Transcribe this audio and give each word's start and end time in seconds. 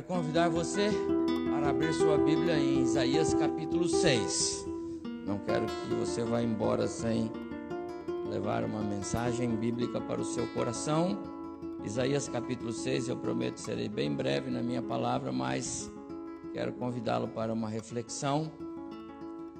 Quero 0.00 0.14
convidar 0.14 0.48
você 0.48 0.90
para 1.50 1.68
abrir 1.68 1.92
sua 1.92 2.16
Bíblia 2.16 2.56
em 2.56 2.80
Isaías 2.80 3.34
capítulo 3.34 3.86
6. 3.86 4.64
Não 5.26 5.38
quero 5.40 5.66
que 5.66 5.94
você 5.94 6.24
vá 6.24 6.40
embora 6.40 6.88
sem 6.88 7.30
levar 8.30 8.64
uma 8.64 8.80
mensagem 8.80 9.54
bíblica 9.54 10.00
para 10.00 10.18
o 10.18 10.24
seu 10.24 10.46
coração. 10.54 11.18
Isaías 11.84 12.30
capítulo 12.30 12.72
6, 12.72 13.10
eu 13.10 13.16
prometo 13.18 13.58
serei 13.58 13.90
bem 13.90 14.10
breve 14.14 14.50
na 14.50 14.62
minha 14.62 14.80
palavra, 14.80 15.32
mas 15.32 15.90
quero 16.54 16.72
convidá-lo 16.72 17.28
para 17.28 17.52
uma 17.52 17.68
reflexão. 17.68 18.50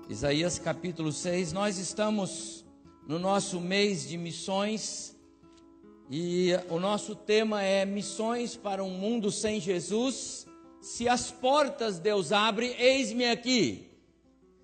Isaías 0.08 0.58
capítulo 0.58 1.12
6, 1.12 1.52
nós 1.52 1.76
estamos 1.76 2.64
no 3.06 3.18
nosso 3.18 3.60
mês 3.60 4.08
de 4.08 4.16
missões 4.16 5.14
e 6.12 6.50
o 6.68 6.80
nosso 6.80 7.14
tema 7.14 7.62
é 7.62 7.84
Missões 7.84 8.56
para 8.56 8.82
um 8.82 8.90
Mundo 8.90 9.30
Sem 9.30 9.60
Jesus. 9.60 10.44
Se 10.82 11.08
as 11.08 11.30
portas 11.30 12.00
Deus 12.00 12.32
abre, 12.32 12.74
eis-me 12.80 13.26
aqui. 13.26 13.88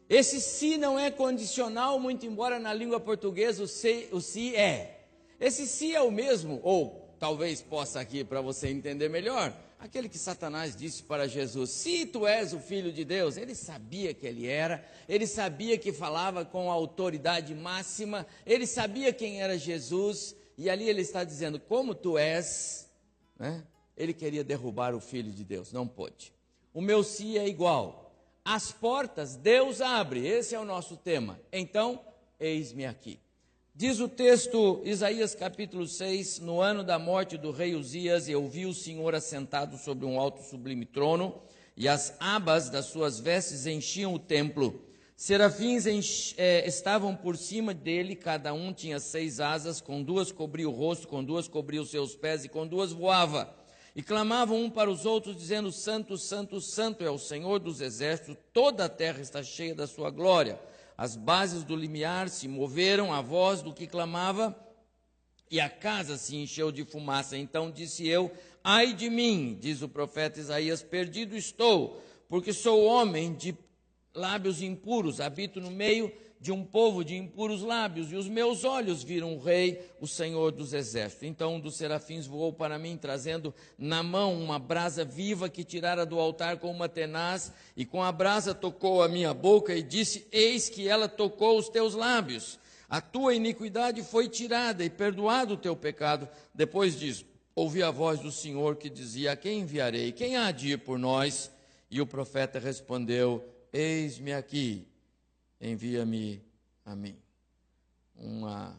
Esse 0.09 0.40
se 0.40 0.77
não 0.77 0.98
é 0.98 1.09
condicional, 1.09 2.01
muito 2.01 2.27
embora 2.27 2.59
na 2.59 2.74
língua 2.74 2.98
portuguesa 2.98 3.62
o 3.62 3.68
se, 3.68 4.09
o 4.10 4.20
se 4.20 4.56
é. 4.56 5.06
Esse 5.38 5.68
se 5.68 5.95
é 5.95 6.01
o 6.01 6.10
mesmo, 6.10 6.59
ou 6.64 7.14
talvez 7.16 7.62
possa 7.62 8.01
aqui 8.01 8.24
para 8.24 8.40
você 8.40 8.68
entender 8.68 9.09
melhor, 9.09 9.54
aquele 9.78 10.09
que 10.09 10.18
Satanás 10.18 10.74
disse 10.74 11.04
para 11.04 11.28
Jesus: 11.28 11.70
Se 11.70 12.06
tu 12.06 12.26
és 12.26 12.52
o 12.52 12.59
filho 12.59 12.92
de 12.92 13.04
Deus, 13.04 13.37
ele 13.37 13.54
sabia 13.54 14.12
que 14.12 14.26
ele 14.26 14.48
era, 14.48 14.84
ele 15.09 15.28
sabia 15.28 15.78
que 15.78 15.92
falava 15.92 16.45
com 16.45 16.73
autoridade 16.73 17.54
máxima, 17.54 18.26
ele 18.45 18.66
sabia 18.66 19.13
quem 19.13 19.42
era 19.42 19.57
Jesus, 19.59 20.35
e 20.57 20.71
ali 20.71 20.88
ele 20.88 21.02
está 21.02 21.24
dizendo: 21.24 21.60
Como 21.60 21.95
tu 21.95 22.16
és, 22.16 22.90
né? 23.38 23.65
ele 23.96 24.12
queria 24.12 24.45
derrubar 24.45 24.95
o 24.95 25.01
Filho 25.01 25.30
de 25.30 25.45
Deus, 25.45 25.73
não 25.73 25.87
pôde. 25.87 26.32
O 26.73 26.80
meu 26.80 27.02
si 27.02 27.38
é 27.38 27.48
igual. 27.48 28.15
As 28.45 28.71
portas 28.71 29.35
Deus 29.35 29.80
abre, 29.80 30.26
esse 30.26 30.54
é 30.54 30.59
o 30.60 30.65
nosso 30.65 30.96
tema. 30.96 31.40
Então, 31.52 32.01
eis-me 32.38 32.87
aqui. 32.87 33.18
Diz 33.74 34.01
o 34.01 34.09
texto, 34.09 34.80
Isaías 34.85 35.35
capítulo 35.35 35.87
6, 35.87 36.38
no 36.38 36.63
ano 36.63 36.82
da 36.82 36.98
morte 36.98 37.37
do 37.37 37.51
rei 37.51 37.74
Uzias, 37.74 38.26
eu 38.26 38.48
vi 38.48 38.65
o 38.65 38.73
Senhor 38.73 39.15
assentado 39.15 39.76
sobre 39.76 40.07
um 40.07 40.18
alto 40.18 40.43
sublime 40.43 40.87
trono, 40.87 41.43
e 41.76 41.87
as 41.87 42.15
abas 42.18 42.70
das 42.70 42.87
suas 42.87 43.20
vestes 43.20 43.66
enchiam 43.66 44.15
o 44.15 44.18
templo. 44.18 44.82
Serafins 45.16 46.34
é, 46.36 46.68
estavam 46.68 47.16
por 47.16 47.38
cima 47.38 47.72
dele, 47.72 48.14
cada 48.14 48.52
um 48.52 48.70
tinha 48.70 49.00
seis 49.00 49.40
asas, 49.40 49.80
com 49.80 50.02
duas 50.02 50.30
cobria 50.30 50.68
o 50.68 50.73
rosto, 50.73 51.08
com 51.08 51.24
duas 51.24 51.48
cobria 51.48 51.80
os 51.80 51.90
seus 51.90 52.14
pés 52.14 52.45
e 52.45 52.50
com 52.50 52.66
duas 52.66 52.92
voava. 52.92 53.56
E 53.95 54.02
clamavam 54.02 54.62
um 54.62 54.68
para 54.68 54.90
os 54.90 55.06
outros, 55.06 55.34
dizendo: 55.34 55.73
Santo, 55.73 56.18
Santo, 56.18 56.60
Santo 56.60 57.02
é 57.02 57.10
o 57.10 57.16
Senhor 57.16 57.58
dos 57.58 57.80
exércitos, 57.80 58.36
toda 58.52 58.84
a 58.84 58.88
terra 58.90 59.23
está 59.23 59.42
cheia 59.42 59.74
da 59.74 59.86
sua 59.86 60.10
glória. 60.10 60.60
As 60.98 61.16
bases 61.16 61.64
do 61.64 61.74
limiar 61.74 62.28
se 62.28 62.46
moveram 62.46 63.10
à 63.10 63.23
voz 63.23 63.62
do 63.62 63.73
que 63.73 63.86
clamava, 63.86 64.54
e 65.50 65.58
a 65.58 65.70
casa 65.70 66.19
se 66.19 66.36
encheu 66.36 66.70
de 66.70 66.84
fumaça. 66.84 67.38
Então 67.38 67.70
disse 67.70 68.06
eu: 68.06 68.30
Ai 68.62 68.92
de 68.92 69.08
mim, 69.08 69.56
diz 69.58 69.80
o 69.80 69.88
profeta 69.88 70.38
Isaías, 70.38 70.82
perdido 70.82 71.34
estou, 71.34 72.03
porque 72.28 72.53
sou 72.53 72.84
homem 72.84 73.32
de 73.32 73.56
lábios 74.16 74.62
impuros, 74.62 75.20
habito 75.20 75.60
no 75.60 75.70
meio 75.70 76.10
de 76.41 76.53
um 76.53 76.62
povo 76.62 77.04
de 77.04 77.16
impuros 77.16 77.62
lábios, 77.62 78.12
e 78.12 78.16
os 78.16 78.28
meus 78.28 78.62
olhos 78.64 79.03
viram 79.03 79.34
o 79.34 79.38
Rei, 79.38 79.91
o 80.00 80.06
Senhor 80.06 80.53
dos 80.53 80.72
Exércitos. 80.72 81.26
Então 81.26 81.54
um 81.54 81.60
dos 81.60 81.76
serafins 81.76 82.26
voou 82.26 82.52
para 82.52 82.78
mim, 82.78 82.96
trazendo 82.96 83.54
na 83.78 84.02
mão 84.02 84.34
uma 84.34 84.58
brasa 84.58 85.04
viva 85.04 85.48
que 85.48 85.64
tirara 85.64 86.04
do 86.04 86.18
altar 86.18 86.58
com 86.58 86.70
uma 86.70 86.88
tenaz, 86.88 87.52
e 87.76 87.84
com 87.84 88.02
a 88.02 88.12
brasa 88.12 88.54
tocou 88.54 89.02
a 89.02 89.08
minha 89.08 89.32
boca 89.32 89.74
e 89.74 89.82
disse: 89.82 90.26
Eis 90.30 90.68
que 90.68 90.88
ela 90.88 91.08
tocou 91.08 91.58
os 91.58 91.68
teus 91.68 91.94
lábios. 91.94 92.58
A 92.88 93.00
tua 93.00 93.34
iniquidade 93.34 94.02
foi 94.02 94.28
tirada 94.28 94.84
e 94.84 94.91
perdoado 94.91 95.54
o 95.54 95.58
teu 95.58 95.74
pecado. 95.74 96.28
Depois 96.54 96.96
disso, 96.98 97.24
ouvi 97.54 97.82
a 97.82 97.91
voz 97.91 98.20
do 98.20 98.30
Senhor 98.30 98.76
que 98.76 98.91
dizia: 98.91 99.32
A 99.32 99.36
quem 99.36 99.60
enviarei? 99.60 100.12
Quem 100.12 100.36
há 100.36 100.52
de 100.52 100.72
ir 100.72 100.78
por 100.78 100.98
nós? 100.98 101.50
E 101.91 102.00
o 102.00 102.06
profeta 102.06 102.58
respondeu: 102.58 103.55
Eis-me 103.72 104.32
aqui, 104.32 104.87
envia-me 105.60 106.43
a 106.84 106.94
mim. 106.94 107.16
Uma 108.15 108.77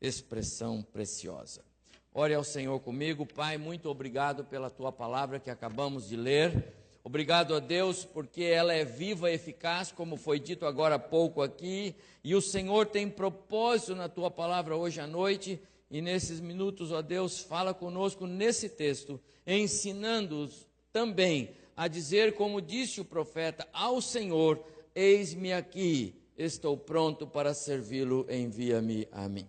expressão 0.00 0.82
preciosa. 0.82 1.64
Ore 2.12 2.34
ao 2.34 2.42
Senhor 2.42 2.80
comigo, 2.80 3.26
Pai, 3.26 3.58
muito 3.58 3.88
obrigado 3.90 4.44
pela 4.44 4.70
tua 4.70 4.90
palavra 4.90 5.38
que 5.38 5.50
acabamos 5.50 6.08
de 6.08 6.16
ler. 6.16 6.72
Obrigado 7.04 7.54
a 7.54 7.60
Deus 7.60 8.04
porque 8.04 8.42
ela 8.42 8.72
é 8.72 8.84
viva 8.84 9.30
e 9.30 9.34
eficaz, 9.34 9.92
como 9.92 10.16
foi 10.16 10.40
dito 10.40 10.66
agora 10.66 10.96
há 10.96 10.98
pouco 10.98 11.40
aqui, 11.40 11.94
e 12.24 12.34
o 12.34 12.40
Senhor 12.40 12.86
tem 12.86 13.08
propósito 13.08 13.94
na 13.94 14.08
tua 14.08 14.30
palavra 14.30 14.74
hoje 14.74 15.00
à 15.00 15.06
noite. 15.06 15.60
E 15.88 16.00
nesses 16.00 16.40
minutos, 16.40 16.90
ó 16.90 17.00
Deus, 17.00 17.38
fala 17.38 17.72
conosco 17.72 18.26
nesse 18.26 18.68
texto, 18.68 19.20
ensinando-os 19.46 20.66
também 20.92 21.54
a 21.76 21.86
dizer, 21.86 22.34
como 22.34 22.62
disse 22.62 23.00
o 23.00 23.04
profeta, 23.04 23.68
ao 23.72 24.00
Senhor: 24.00 24.64
Eis-me 24.94 25.52
aqui, 25.52 26.14
estou 26.38 26.76
pronto 26.76 27.26
para 27.26 27.52
servi-lo, 27.52 28.26
envia-me 28.30 29.06
a 29.12 29.28
mim. 29.28 29.46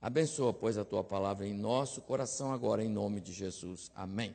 Abençoa, 0.00 0.52
pois, 0.52 0.78
a 0.78 0.84
tua 0.84 1.04
palavra 1.04 1.46
em 1.46 1.52
nosso 1.52 2.00
coração 2.00 2.52
agora, 2.52 2.82
em 2.82 2.88
nome 2.88 3.20
de 3.20 3.32
Jesus. 3.32 3.90
Amém. 3.94 4.34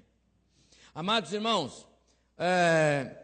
Amados 0.93 1.33
irmãos, 1.33 1.85
é, 2.37 3.15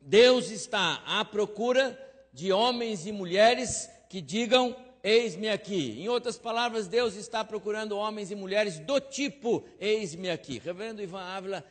Deus 0.00 0.50
está 0.50 1.02
à 1.06 1.24
procura 1.24 1.96
de 2.32 2.52
homens 2.52 3.06
e 3.06 3.12
mulheres 3.12 3.88
que 4.08 4.20
digam: 4.20 4.74
Eis-me 5.02 5.48
aqui. 5.48 6.00
Em 6.00 6.08
outras 6.08 6.38
palavras, 6.38 6.88
Deus 6.88 7.14
está 7.14 7.44
procurando 7.44 7.96
homens 7.96 8.30
e 8.30 8.34
mulheres 8.34 8.78
do 8.78 8.98
tipo: 8.98 9.64
Eis-me 9.78 10.30
aqui. 10.30 10.58
Reverendo 10.58 11.02
Ivan 11.02 11.22
Ávila. 11.22 11.64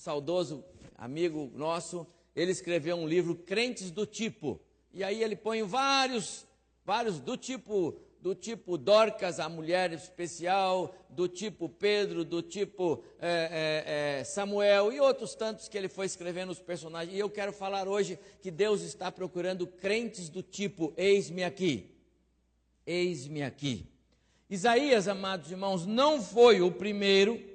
Saudoso 0.00 0.64
amigo 0.96 1.52
nosso, 1.54 2.06
ele 2.34 2.50
escreveu 2.50 2.96
um 2.96 3.06
livro 3.06 3.34
Crentes 3.34 3.90
do 3.90 4.06
Tipo. 4.06 4.58
E 4.94 5.04
aí 5.04 5.22
ele 5.22 5.36
põe 5.36 5.62
vários, 5.62 6.46
vários 6.86 7.20
do 7.20 7.36
tipo, 7.36 8.00
do 8.18 8.34
tipo 8.34 8.78
Dorcas, 8.78 9.38
a 9.38 9.46
mulher 9.46 9.92
especial, 9.92 10.94
do 11.10 11.28
tipo 11.28 11.68
Pedro, 11.68 12.24
do 12.24 12.40
tipo 12.40 13.04
é, 13.18 13.28
é, 13.28 14.20
é, 14.20 14.24
Samuel 14.24 14.90
e 14.90 14.98
outros 14.98 15.34
tantos 15.34 15.68
que 15.68 15.76
ele 15.76 15.86
foi 15.86 16.06
escrevendo 16.06 16.48
os 16.48 16.60
personagens. 16.60 17.14
E 17.14 17.18
eu 17.18 17.28
quero 17.28 17.52
falar 17.52 17.86
hoje 17.86 18.18
que 18.40 18.50
Deus 18.50 18.80
está 18.80 19.12
procurando 19.12 19.66
crentes 19.66 20.30
do 20.30 20.42
tipo: 20.42 20.94
eis-me 20.96 21.44
aqui, 21.44 21.94
eis-me 22.86 23.42
aqui. 23.42 23.86
Isaías, 24.48 25.08
amados 25.08 25.50
irmãos, 25.50 25.84
não 25.84 26.22
foi 26.22 26.62
o 26.62 26.72
primeiro 26.72 27.50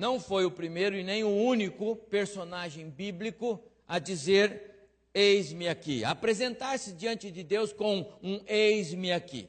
não 0.00 0.18
foi 0.18 0.46
o 0.46 0.50
primeiro 0.50 0.96
e 0.96 1.04
nem 1.04 1.22
o 1.22 1.28
único 1.28 1.94
personagem 1.94 2.88
bíblico 2.88 3.62
a 3.86 3.98
dizer: 3.98 4.88
Eis-me 5.12 5.68
aqui. 5.68 6.02
Apresentar-se 6.04 6.94
diante 6.94 7.30
de 7.30 7.44
Deus 7.44 7.70
com 7.70 8.10
um 8.22 8.40
Eis-me 8.46 9.12
aqui. 9.12 9.46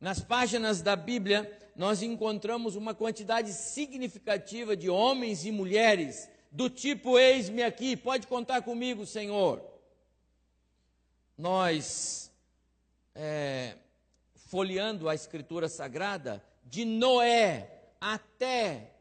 Nas 0.00 0.18
páginas 0.18 0.80
da 0.80 0.96
Bíblia, 0.96 1.58
nós 1.76 2.02
encontramos 2.02 2.74
uma 2.74 2.94
quantidade 2.94 3.52
significativa 3.52 4.74
de 4.74 4.88
homens 4.88 5.44
e 5.44 5.52
mulheres 5.52 6.26
do 6.50 6.70
tipo: 6.70 7.18
Eis-me 7.18 7.62
aqui, 7.62 7.94
pode 7.94 8.26
contar 8.26 8.62
comigo, 8.62 9.04
Senhor. 9.04 9.62
Nós, 11.36 12.32
é, 13.14 13.74
folheando 14.48 15.06
a 15.06 15.14
Escritura 15.14 15.68
Sagrada, 15.68 16.42
de 16.64 16.86
Noé 16.86 17.68
até 18.00 18.91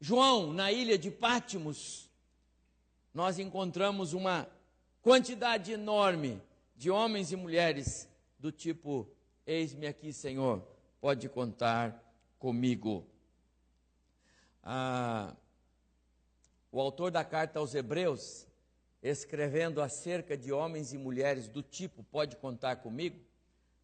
João, 0.00 0.50
na 0.50 0.72
ilha 0.72 0.96
de 0.96 1.10
Pátimos, 1.10 2.08
nós 3.12 3.38
encontramos 3.38 4.14
uma 4.14 4.48
quantidade 5.02 5.72
enorme 5.72 6.40
de 6.74 6.90
homens 6.90 7.32
e 7.32 7.36
mulheres 7.36 8.08
do 8.38 8.50
tipo: 8.50 9.06
Eis-me 9.46 9.86
aqui, 9.86 10.10
Senhor, 10.10 10.66
pode 11.02 11.28
contar 11.28 12.02
comigo. 12.38 13.06
Ah, 14.62 15.36
o 16.72 16.80
autor 16.80 17.10
da 17.10 17.22
carta 17.22 17.58
aos 17.58 17.74
Hebreus, 17.74 18.46
escrevendo 19.02 19.82
acerca 19.82 20.34
de 20.34 20.50
homens 20.50 20.94
e 20.94 20.98
mulheres 20.98 21.46
do 21.46 21.62
tipo: 21.62 22.02
Pode 22.04 22.36
contar 22.36 22.76
comigo. 22.76 23.20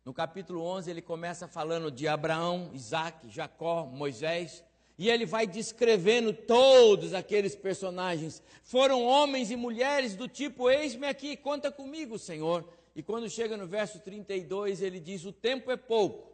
No 0.02 0.14
capítulo 0.14 0.62
11, 0.62 0.90
ele 0.90 1.02
começa 1.02 1.46
falando 1.46 1.90
de 1.90 2.08
Abraão, 2.08 2.70
Isaac, 2.72 3.28
Jacó, 3.28 3.84
Moisés, 3.84 4.64
e 4.98 5.10
ele 5.10 5.26
vai 5.26 5.46
descrevendo 5.46 6.32
todos 6.32 7.12
aqueles 7.12 7.54
personagens. 7.54 8.42
Foram 8.62 9.04
homens 9.04 9.50
e 9.50 9.56
mulheres 9.56 10.16
do 10.16 10.26
tipo: 10.26 10.70
Eis-me 10.70 11.06
aqui, 11.06 11.36
conta 11.36 11.70
comigo, 11.70 12.18
Senhor. 12.18 12.66
E 12.94 13.02
quando 13.02 13.28
chega 13.28 13.56
no 13.56 13.66
verso 13.66 14.00
32, 14.00 14.80
ele 14.80 14.98
diz: 14.98 15.24
O 15.24 15.32
tempo 15.32 15.70
é 15.70 15.76
pouco, 15.76 16.32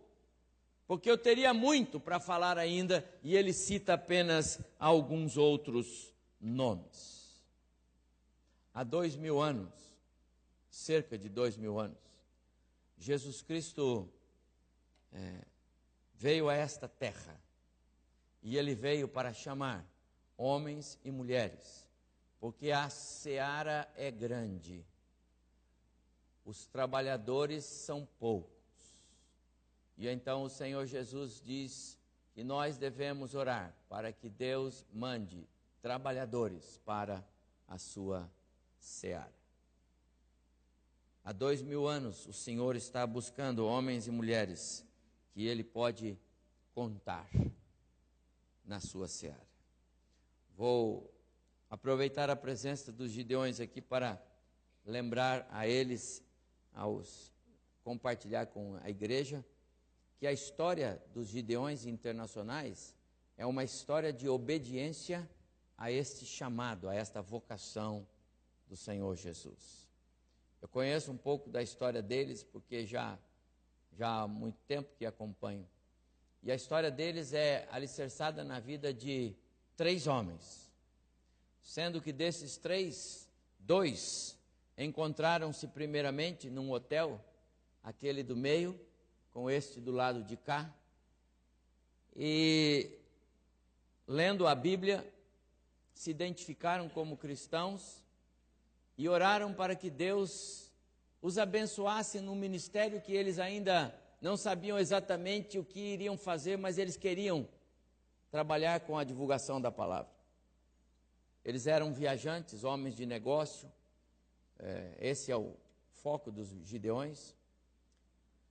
porque 0.86 1.10
eu 1.10 1.18
teria 1.18 1.52
muito 1.52 1.98
para 1.98 2.20
falar 2.20 2.56
ainda. 2.56 3.04
E 3.22 3.36
ele 3.36 3.52
cita 3.52 3.94
apenas 3.94 4.60
alguns 4.78 5.36
outros 5.36 6.12
nomes. 6.40 7.42
Há 8.72 8.84
dois 8.84 9.16
mil 9.16 9.40
anos, 9.40 9.72
cerca 10.70 11.18
de 11.18 11.28
dois 11.28 11.56
mil 11.56 11.80
anos, 11.80 11.98
Jesus 12.96 13.42
Cristo 13.42 14.08
é, 15.12 15.44
veio 16.14 16.48
a 16.48 16.54
esta 16.54 16.88
terra 16.88 17.42
e 18.42 18.56
ele 18.56 18.74
veio 18.74 19.06
para 19.06 19.32
chamar 19.32 19.86
homens 20.36 20.98
e 21.04 21.10
mulheres, 21.10 21.88
porque 22.40 22.72
a 22.72 22.90
seara 22.90 23.88
é 23.96 24.10
grande, 24.10 24.84
os 26.44 26.66
trabalhadores 26.66 27.64
são 27.64 28.06
poucos. 28.18 28.50
E 29.96 30.08
então 30.08 30.42
o 30.42 30.48
Senhor 30.48 30.84
Jesus 30.86 31.40
diz 31.40 31.96
que 32.34 32.42
nós 32.42 32.76
devemos 32.76 33.34
orar 33.34 33.72
para 33.88 34.12
que 34.12 34.28
Deus 34.28 34.84
mande 34.92 35.46
trabalhadores 35.80 36.80
para 36.84 37.24
a 37.68 37.78
sua 37.78 38.28
seara. 38.78 39.32
Há 41.24 41.32
dois 41.32 41.62
mil 41.62 41.86
anos 41.86 42.26
o 42.26 42.32
Senhor 42.32 42.74
está 42.74 43.06
buscando 43.06 43.64
homens 43.64 44.08
e 44.08 44.10
mulheres 44.10 44.84
que 45.32 45.46
Ele 45.46 45.62
pode 45.62 46.18
contar 46.74 47.28
na 48.64 48.80
sua 48.80 49.08
seara. 49.08 49.46
Vou 50.56 51.12
aproveitar 51.70 52.30
a 52.30 52.36
presença 52.36 52.92
dos 52.92 53.10
Gideões 53.10 53.60
aqui 53.60 53.80
para 53.80 54.22
lembrar 54.84 55.46
a 55.50 55.66
eles, 55.66 56.22
aos 56.72 57.32
compartilhar 57.82 58.46
com 58.46 58.76
a 58.82 58.90
igreja, 58.90 59.44
que 60.18 60.26
a 60.26 60.32
história 60.32 61.02
dos 61.12 61.28
Gideões 61.28 61.84
internacionais 61.86 62.94
é 63.36 63.44
uma 63.44 63.64
história 63.64 64.12
de 64.12 64.28
obediência 64.28 65.28
a 65.76 65.90
este 65.90 66.24
chamado, 66.24 66.88
a 66.88 66.94
esta 66.94 67.20
vocação 67.20 68.06
do 68.68 68.76
Senhor 68.76 69.16
Jesus. 69.16 69.88
Eu 70.60 70.68
conheço 70.68 71.10
um 71.10 71.16
pouco 71.16 71.50
da 71.50 71.62
história 71.62 72.00
deles 72.00 72.44
porque 72.44 72.86
já 72.86 73.18
já 73.92 74.22
há 74.22 74.28
muito 74.28 74.58
tempo 74.66 74.94
que 74.96 75.04
acompanho. 75.04 75.68
E 76.42 76.50
a 76.50 76.54
história 76.56 76.90
deles 76.90 77.32
é 77.32 77.68
alicerçada 77.70 78.42
na 78.42 78.58
vida 78.58 78.92
de 78.92 79.34
três 79.76 80.08
homens, 80.08 80.72
sendo 81.60 82.02
que 82.02 82.12
desses 82.12 82.56
três, 82.56 83.28
dois 83.60 84.36
encontraram-se 84.76 85.68
primeiramente 85.68 86.50
num 86.50 86.72
hotel, 86.72 87.24
aquele 87.82 88.24
do 88.24 88.36
meio, 88.36 88.78
com 89.30 89.48
este 89.48 89.80
do 89.80 89.92
lado 89.92 90.24
de 90.24 90.36
cá. 90.36 90.68
E 92.16 92.90
lendo 94.06 94.46
a 94.46 94.54
Bíblia, 94.54 95.06
se 95.94 96.10
identificaram 96.10 96.88
como 96.88 97.16
cristãos 97.16 98.02
e 98.98 99.08
oraram 99.08 99.54
para 99.54 99.76
que 99.76 99.88
Deus 99.88 100.72
os 101.20 101.38
abençoasse 101.38 102.20
no 102.20 102.34
ministério 102.34 103.00
que 103.00 103.12
eles 103.12 103.38
ainda 103.38 103.96
não 104.22 104.36
sabiam 104.36 104.78
exatamente 104.78 105.58
o 105.58 105.64
que 105.64 105.80
iriam 105.80 106.16
fazer, 106.16 106.56
mas 106.56 106.78
eles 106.78 106.96
queriam 106.96 107.46
trabalhar 108.30 108.80
com 108.80 108.96
a 108.96 109.02
divulgação 109.02 109.60
da 109.60 109.70
palavra. 109.70 110.10
Eles 111.44 111.66
eram 111.66 111.92
viajantes, 111.92 112.62
homens 112.62 112.94
de 112.94 113.04
negócio, 113.04 113.70
é, 114.60 114.96
esse 115.00 115.32
é 115.32 115.36
o 115.36 115.56
foco 115.90 116.30
dos 116.30 116.48
Gideões. 116.64 117.34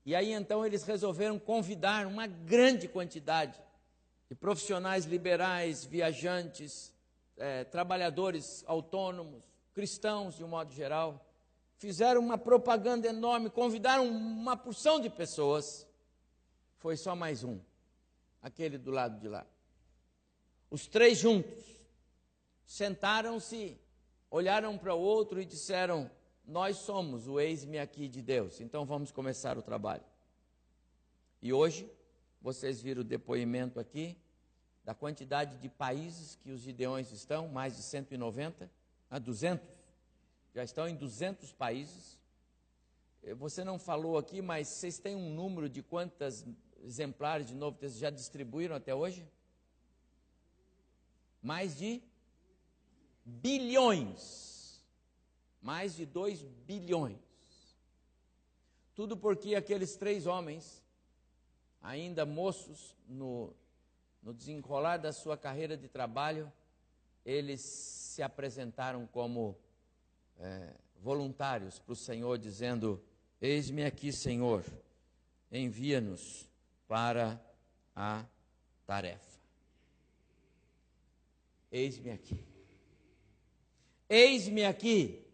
E 0.05 0.13
aí 0.13 0.33
então 0.33 0.65
eles 0.65 0.83
resolveram 0.83 1.39
convidar 1.39 2.05
uma 2.05 2.27
grande 2.27 2.89
quantidade 2.89 3.57
de 4.27 4.35
profissionais 4.35 5.05
liberais, 5.05 5.85
viajantes, 5.85 6.93
é, 7.37 7.63
trabalhadores 7.63 8.63
autônomos, 8.67 9.43
cristãos 9.73 10.35
de 10.35 10.43
um 10.43 10.49
modo 10.49 10.73
geral. 10.73 11.25
Fizeram 11.81 12.21
uma 12.21 12.37
propaganda 12.37 13.07
enorme, 13.07 13.49
convidaram 13.49 14.07
uma 14.07 14.55
porção 14.55 14.99
de 14.99 15.09
pessoas. 15.09 15.87
Foi 16.77 16.95
só 16.95 17.15
mais 17.15 17.43
um, 17.43 17.59
aquele 18.39 18.77
do 18.77 18.91
lado 18.91 19.19
de 19.19 19.27
lá. 19.27 19.47
Os 20.69 20.85
três 20.85 21.17
juntos 21.17 21.65
sentaram-se, 22.63 23.81
olharam 24.29 24.77
para 24.77 24.93
o 24.93 24.99
outro 24.99 25.41
e 25.41 25.45
disseram: 25.45 26.07
nós 26.45 26.77
somos 26.77 27.27
o 27.27 27.39
eis-me 27.39 27.79
aqui 27.79 28.07
de 28.07 28.21
Deus, 28.21 28.61
então 28.61 28.85
vamos 28.85 29.11
começar 29.11 29.57
o 29.57 29.63
trabalho. 29.63 30.03
E 31.41 31.51
hoje, 31.51 31.91
vocês 32.39 32.79
viram 32.79 33.01
o 33.01 33.03
depoimento 33.03 33.79
aqui 33.79 34.15
da 34.85 34.93
quantidade 34.93 35.57
de 35.57 35.67
países 35.67 36.35
que 36.35 36.51
os 36.51 36.61
gideões 36.61 37.11
estão, 37.11 37.47
mais 37.47 37.75
de 37.75 37.81
190 37.81 38.69
a 39.09 39.17
200. 39.17 39.80
Já 40.53 40.63
estão 40.63 40.87
em 40.87 40.95
200 40.95 41.51
países. 41.53 42.19
Eh, 43.23 43.33
você 43.33 43.63
não 43.63 43.79
falou 43.79 44.17
aqui, 44.17 44.41
mas 44.41 44.67
vocês 44.67 44.99
têm 44.99 45.15
um 45.15 45.33
número 45.33 45.69
de 45.69 45.81
quantos 45.81 46.45
exemplares 46.83 47.47
de 47.47 47.55
Novo 47.55 47.77
Testamento 47.77 48.01
já 48.01 48.09
distribuíram 48.09 48.75
até 48.75 48.93
hoje? 48.93 49.27
Mais 51.41 51.77
de 51.77 52.01
bilhões 53.25 54.51
mais 55.61 55.95
de 55.95 56.05
2 56.05 56.41
bilhões. 56.41 57.17
Tudo 58.95 59.15
porque 59.15 59.55
aqueles 59.55 59.95
três 59.95 60.25
homens, 60.25 60.83
ainda 61.81 62.25
moços, 62.25 62.95
no, 63.07 63.53
no 64.21 64.33
desenrolar 64.33 64.97
da 64.97 65.13
sua 65.13 65.37
carreira 65.37 65.77
de 65.77 65.87
trabalho, 65.87 66.51
eles 67.23 67.61
se 67.61 68.23
apresentaram 68.23 69.05
como 69.07 69.57
é, 70.41 70.73
voluntários 70.99 71.79
para 71.79 71.93
o 71.93 71.95
Senhor, 71.95 72.37
dizendo: 72.37 73.01
Eis-me 73.39 73.83
aqui, 73.83 74.11
Senhor, 74.11 74.63
envia-nos 75.51 76.49
para 76.87 77.39
a 77.95 78.25
tarefa. 78.85 79.39
Eis-me 81.71 82.11
aqui. 82.11 82.43
Eis-me 84.09 84.65
aqui 84.65 85.25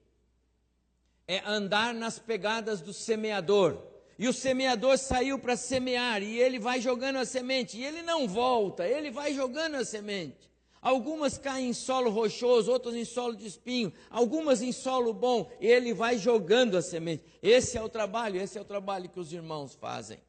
é 1.27 1.42
andar 1.45 1.94
nas 1.94 2.19
pegadas 2.19 2.80
do 2.80 2.94
semeador. 2.94 3.83
E 4.20 4.27
o 4.27 4.34
semeador 4.34 4.98
saiu 4.98 5.38
para 5.38 5.55
semear, 5.55 6.24
e 6.24 6.39
ele 6.39 6.58
vai 6.58 6.82
jogando 6.82 7.17
a 7.17 7.25
semente, 7.25 7.77
e 7.77 7.84
ele 7.84 8.01
não 8.01 8.27
volta, 8.27 8.88
ele 8.88 9.12
vai 9.12 9.34
jogando 9.34 9.75
a 9.75 9.86
semente. 9.86 10.50
Algumas 10.81 11.38
caem 11.38 11.69
em 11.69 11.74
solo 11.74 12.10
rochoso, 12.10 12.72
outras 12.72 12.96
em 12.96 13.05
solo 13.05 13.36
de 13.36 13.48
espinho, 13.48 13.91
algumas 14.10 14.62
em 14.62 14.72
solo 14.72 15.13
bom, 15.13 15.50
e 15.60 15.67
ele 15.67 15.93
vai 15.93 16.17
jogando 16.17 16.77
a 16.77 16.81
semente. 16.81 17.24
Esse 17.41 17.77
é 17.77 17.81
o 17.81 17.89
trabalho, 17.89 18.39
esse 18.39 18.57
é 18.57 18.62
o 18.62 18.65
trabalho 18.65 19.10
que 19.10 19.19
os 19.19 19.34
irmãos 19.34 19.74
fazem. 19.75 20.19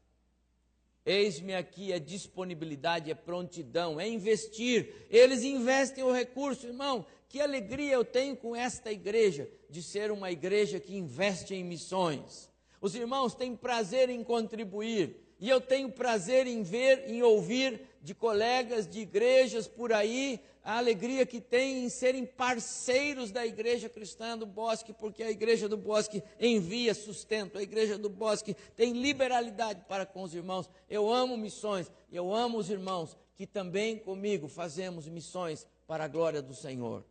Eis-me 1.05 1.55
aqui, 1.55 1.91
é 1.91 1.99
disponibilidade, 1.99 3.09
é 3.09 3.15
prontidão, 3.15 3.99
é 3.99 4.07
investir. 4.07 5.07
Eles 5.09 5.43
investem 5.43 6.03
o 6.03 6.11
recurso, 6.11 6.67
irmão. 6.67 7.05
Que 7.27 7.39
alegria 7.39 7.93
eu 7.93 8.03
tenho 8.03 8.35
com 8.35 8.55
esta 8.55 8.91
igreja, 8.91 9.49
de 9.69 9.81
ser 9.81 10.11
uma 10.11 10.31
igreja 10.31 10.79
que 10.79 10.95
investe 10.95 11.55
em 11.55 11.63
missões. 11.63 12.49
Os 12.81 12.95
irmãos 12.95 13.33
têm 13.33 13.55
prazer 13.55 14.09
em 14.09 14.23
contribuir, 14.23 15.15
e 15.39 15.49
eu 15.49 15.61
tenho 15.61 15.91
prazer 15.91 16.47
em 16.47 16.63
ver, 16.63 17.09
em 17.09 17.23
ouvir 17.23 17.81
de 18.01 18.13
colegas 18.13 18.87
de 18.87 18.99
igrejas 18.99 19.67
por 19.67 19.91
aí, 19.91 20.39
a 20.63 20.77
alegria 20.77 21.25
que 21.25 21.41
tem 21.41 21.83
em 21.83 21.89
serem 21.89 22.25
parceiros 22.25 23.31
da 23.31 23.45
igreja 23.45 23.89
cristã 23.89 24.37
do 24.37 24.45
Bosque, 24.45 24.93
porque 24.93 25.23
a 25.23 25.31
igreja 25.31 25.67
do 25.67 25.77
Bosque 25.77 26.23
envia 26.39 26.93
sustento, 26.93 27.57
a 27.57 27.63
igreja 27.63 27.97
do 27.97 28.09
Bosque 28.09 28.55
tem 28.75 28.93
liberalidade 28.93 29.83
para 29.87 30.05
com 30.05 30.23
os 30.23 30.33
irmãos. 30.33 30.69
Eu 30.89 31.11
amo 31.11 31.37
missões, 31.37 31.91
eu 32.11 32.33
amo 32.33 32.57
os 32.57 32.69
irmãos 32.69 33.17
que 33.35 33.47
também 33.47 33.97
comigo 33.97 34.47
fazemos 34.47 35.07
missões 35.07 35.65
para 35.87 36.03
a 36.05 36.07
glória 36.07 36.41
do 36.41 36.53
Senhor 36.53 37.03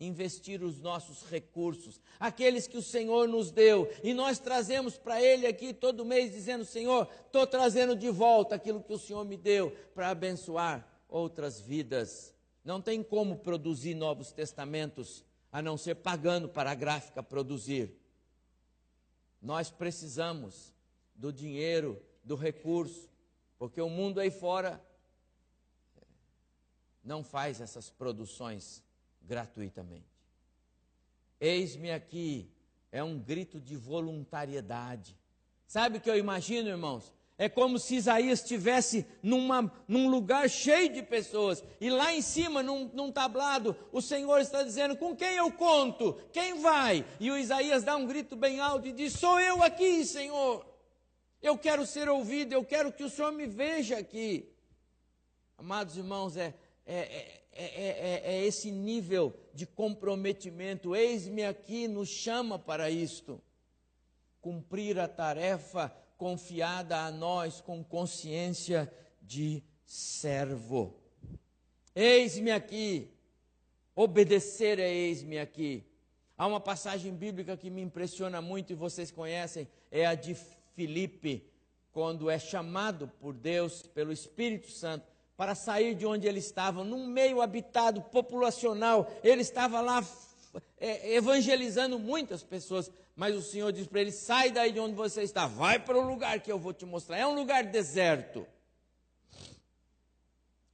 investir 0.00 0.62
os 0.62 0.80
nossos 0.80 1.22
recursos, 1.28 2.00
aqueles 2.18 2.66
que 2.66 2.78
o 2.78 2.82
Senhor 2.82 3.28
nos 3.28 3.50
deu, 3.50 3.92
e 4.02 4.14
nós 4.14 4.38
trazemos 4.38 4.96
para 4.96 5.22
Ele 5.22 5.46
aqui 5.46 5.74
todo 5.74 6.04
mês, 6.04 6.32
dizendo: 6.32 6.64
Senhor, 6.64 7.06
estou 7.26 7.46
trazendo 7.46 7.94
de 7.94 8.08
volta 8.08 8.54
aquilo 8.54 8.82
que 8.82 8.94
o 8.94 8.98
Senhor 8.98 9.24
me 9.24 9.36
deu 9.36 9.70
para 9.94 10.08
abençoar 10.08 10.88
outras 11.06 11.60
vidas. 11.60 12.34
Não 12.64 12.80
tem 12.80 13.02
como 13.02 13.36
produzir 13.36 13.94
novos 13.94 14.32
testamentos 14.32 15.22
a 15.52 15.60
não 15.60 15.76
ser 15.76 15.96
pagando 15.96 16.48
para 16.48 16.70
a 16.70 16.74
gráfica 16.74 17.22
produzir. 17.22 17.94
Nós 19.42 19.70
precisamos 19.70 20.72
do 21.14 21.32
dinheiro, 21.32 22.00
do 22.24 22.36
recurso, 22.36 23.10
porque 23.58 23.80
o 23.80 23.88
mundo 23.88 24.20
aí 24.20 24.30
fora 24.30 24.82
não 27.02 27.24
faz 27.24 27.60
essas 27.60 27.90
produções 27.90 28.82
gratuitamente. 29.22 30.06
Eis-me 31.40 31.90
aqui, 31.90 32.50
é 32.92 33.02
um 33.02 33.18
grito 33.18 33.60
de 33.60 33.76
voluntariedade. 33.76 35.16
Sabe 35.66 35.98
o 35.98 36.00
que 36.00 36.10
eu 36.10 36.18
imagino, 36.18 36.68
irmãos? 36.68 37.14
É 37.38 37.48
como 37.48 37.78
se 37.78 37.96
Isaías 37.96 38.40
estivesse 38.40 39.06
numa, 39.22 39.72
num 39.88 40.10
lugar 40.10 40.50
cheio 40.50 40.92
de 40.92 41.02
pessoas, 41.02 41.64
e 41.80 41.88
lá 41.88 42.12
em 42.14 42.20
cima, 42.20 42.62
num, 42.62 42.90
num, 42.92 43.10
tablado, 43.10 43.74
o 43.90 44.02
Senhor 44.02 44.40
está 44.40 44.62
dizendo: 44.62 44.94
Com 44.94 45.16
quem 45.16 45.36
eu 45.36 45.50
conto? 45.50 46.20
Quem 46.34 46.60
vai? 46.60 47.02
E 47.18 47.30
o 47.30 47.38
Isaías 47.38 47.82
dá 47.82 47.96
um 47.96 48.04
grito 48.04 48.36
bem 48.36 48.60
alto 48.60 48.88
e 48.88 48.92
diz: 48.92 49.14
Sou 49.14 49.40
eu 49.40 49.62
aqui, 49.62 50.04
Senhor. 50.04 50.66
Eu 51.40 51.56
quero 51.56 51.86
ser 51.86 52.10
ouvido, 52.10 52.52
eu 52.52 52.62
quero 52.62 52.92
que 52.92 53.02
o 53.02 53.08
Senhor 53.08 53.32
me 53.32 53.46
veja 53.46 53.96
aqui. 53.96 54.52
Amados 55.56 55.96
irmãos, 55.96 56.36
é, 56.36 56.54
é, 56.86 57.40
é, 57.52 58.22
é 58.24 58.46
esse 58.46 58.70
nível 58.70 59.34
de 59.52 59.66
comprometimento. 59.66 60.94
Eis-me 60.94 61.44
aqui, 61.44 61.86
nos 61.86 62.08
chama 62.08 62.58
para 62.58 62.90
isto. 62.90 63.40
Cumprir 64.40 64.98
a 64.98 65.06
tarefa 65.08 65.94
confiada 66.16 66.98
a 66.98 67.10
nós 67.10 67.60
com 67.60 67.82
consciência 67.82 68.92
de 69.22 69.62
servo. 69.84 70.94
Eis-me 71.94 72.50
aqui, 72.50 73.10
obedecer 73.94 74.78
é 74.78 74.92
eis-me 74.92 75.38
aqui. 75.38 75.84
Há 76.36 76.46
uma 76.46 76.60
passagem 76.60 77.14
bíblica 77.14 77.56
que 77.56 77.68
me 77.68 77.82
impressiona 77.82 78.40
muito 78.40 78.72
e 78.72 78.76
vocês 78.76 79.10
conhecem, 79.10 79.68
é 79.90 80.06
a 80.06 80.14
de 80.14 80.34
Filipe, 80.74 81.50
quando 81.92 82.30
é 82.30 82.38
chamado 82.38 83.08
por 83.20 83.34
Deus, 83.34 83.82
pelo 83.82 84.12
Espírito 84.12 84.70
Santo, 84.70 85.06
para 85.40 85.54
sair 85.54 85.94
de 85.94 86.04
onde 86.04 86.28
ele 86.28 86.38
estava, 86.38 86.84
num 86.84 87.06
meio 87.06 87.40
habitado, 87.40 88.02
populacional. 88.02 89.10
Ele 89.24 89.40
estava 89.40 89.80
lá 89.80 90.06
é, 90.76 91.14
evangelizando 91.14 91.98
muitas 91.98 92.42
pessoas, 92.42 92.92
mas 93.16 93.34
o 93.34 93.40
Senhor 93.40 93.72
diz 93.72 93.86
para 93.86 94.02
ele: 94.02 94.12
sai 94.12 94.50
daí 94.50 94.70
de 94.70 94.78
onde 94.78 94.94
você 94.94 95.22
está, 95.22 95.46
vai 95.46 95.78
para 95.78 95.96
o 95.96 96.06
lugar 96.06 96.40
que 96.40 96.52
eu 96.52 96.58
vou 96.58 96.74
te 96.74 96.84
mostrar. 96.84 97.16
É 97.16 97.26
um 97.26 97.34
lugar 97.34 97.64
deserto. 97.64 98.46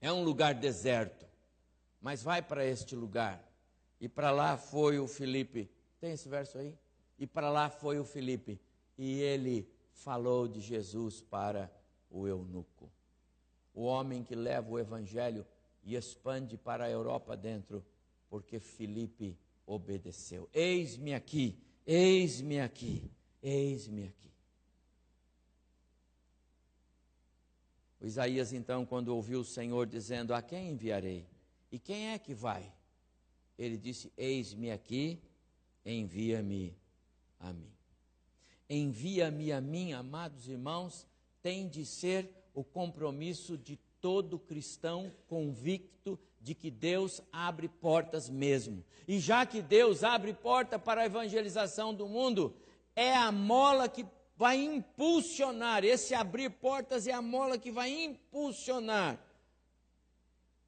É 0.00 0.12
um 0.12 0.25
lugar 0.25 0.52
deserto. 0.52 1.25
Mas 2.00 2.25
vai 2.25 2.42
para 2.42 2.66
este 2.66 2.96
lugar. 2.96 3.40
E 4.00 4.08
para 4.08 4.32
lá 4.32 4.56
foi 4.56 4.99
o 4.99 5.06
Felipe. 5.06 5.70
Tem 6.00 6.11
esse 6.11 6.28
verso 6.28 6.58
aí? 6.58 6.75
E 7.20 7.25
para 7.25 7.50
lá 7.50 7.70
foi 7.70 8.00
o 8.00 8.04
Felipe. 8.04 8.61
E 8.99 9.20
ele 9.20 9.70
falou 9.92 10.49
de 10.49 10.61
Jesus 10.61 11.20
para 11.20 11.70
o 12.11 12.26
eunuco. 12.26 12.90
O 13.76 13.83
homem 13.83 14.25
que 14.25 14.35
leva 14.35 14.71
o 14.71 14.78
evangelho 14.78 15.47
e 15.85 15.95
expande 15.95 16.56
para 16.56 16.87
a 16.87 16.90
Europa 16.90 17.37
dentro, 17.37 17.85
porque 18.28 18.59
Felipe 18.59 19.38
obedeceu. 19.66 20.49
Eis-me 20.52 21.12
aqui, 21.12 21.62
eis-me 21.87 22.59
aqui, 22.59 23.09
eis-me 23.42 24.09
aqui. 24.09 24.33
O 28.00 28.06
Isaías, 28.06 28.52
então, 28.52 28.87
quando 28.87 29.09
ouviu 29.09 29.40
o 29.40 29.45
Senhor 29.45 29.87
dizendo: 29.87 30.33
A 30.33 30.40
quem 30.40 30.71
enviarei? 30.71 31.26
E 31.71 31.78
quem 31.78 32.09
é 32.12 32.18
que 32.18 32.33
vai? 32.33 32.73
Ele 33.59 33.76
disse: 33.76 34.11
Eis-me 34.16 34.71
aqui, 34.71 35.21
envia-me 35.85 36.75
a 37.38 37.52
mim. 37.52 37.73
Envia-me 38.68 39.52
a 39.52 39.61
mim, 39.61 39.92
amados 39.92 40.49
irmãos, 40.49 41.06
tem 41.42 41.68
de 41.68 41.85
ser 41.85 42.36
o 42.56 42.64
compromisso 42.64 43.56
de 43.56 43.78
todo 44.00 44.38
cristão 44.38 45.12
convicto 45.28 46.18
de 46.40 46.54
que 46.54 46.70
Deus 46.70 47.20
abre 47.30 47.68
portas 47.68 48.30
mesmo. 48.30 48.82
E 49.06 49.20
já 49.20 49.44
que 49.44 49.60
Deus 49.60 50.02
abre 50.02 50.32
porta 50.32 50.78
para 50.78 51.02
a 51.02 51.06
evangelização 51.06 51.94
do 51.94 52.08
mundo, 52.08 52.56
é 52.96 53.14
a 53.14 53.30
mola 53.30 53.88
que 53.90 54.06
vai 54.38 54.56
impulsionar, 54.56 55.84
esse 55.84 56.14
abrir 56.14 56.50
portas 56.50 57.06
é 57.06 57.12
a 57.12 57.20
mola 57.20 57.58
que 57.58 57.70
vai 57.70 57.90
impulsionar 57.90 59.20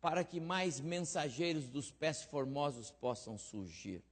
para 0.01 0.23
que 0.23 0.39
mais 0.39 0.79
mensageiros 0.79 1.69
dos 1.69 1.91
pés 1.91 2.23
formosos 2.23 2.91
possam 2.91 3.39
surgir. 3.39 4.03